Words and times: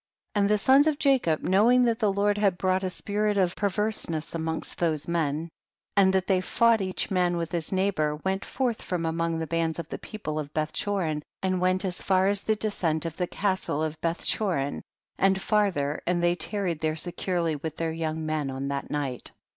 6. 0.31 0.31
And 0.41 0.49
the 0.49 0.57
sons 0.57 0.87
of 0.87 0.97
Jacob, 0.97 1.43
know 1.43 1.69
ing 1.69 1.83
that 1.85 1.99
the 1.99 2.11
Lord 2.11 2.35
had 2.39 2.57
brought 2.57 2.83
a 2.83 2.89
spirit 2.89 3.37
of 3.37 3.55
perverseness 3.55 4.33
amongst 4.33 4.79
those 4.79 5.07
men, 5.07 5.47
and 5.95 6.11
that 6.11 6.25
they 6.25 6.41
fought 6.41 6.81
each 6.81 7.11
man 7.11 7.37
with 7.37 7.51
his 7.51 7.71
neighbor, 7.71 8.15
went 8.25 8.43
forth 8.43 8.81
from 8.81 9.05
among 9.05 9.37
the 9.37 9.45
bands 9.45 9.77
of 9.77 9.87
the 9.89 9.99
people 9.99 10.39
of 10.39 10.51
Betlicho 10.55 10.97
rin 10.97 11.21
and 11.43 11.61
went 11.61 11.85
as 11.85 12.01
far 12.01 12.25
as 12.25 12.41
the 12.41 12.55
descent 12.55 13.05
of 13.05 13.15
the 13.15 13.27
castle 13.27 13.83
of 13.83 14.01
Bethchorin, 14.01 14.81
and 15.19 15.39
farther, 15.39 16.01
and 16.07 16.23
they 16.23 16.33
tarried 16.33 16.79
there 16.79 16.95
securely 16.95 17.55
with 17.55 17.77
their 17.77 17.91
young 17.93 18.25
men 18.25 18.49
on 18.49 18.69
that 18.69 18.89
night. 18.89 19.29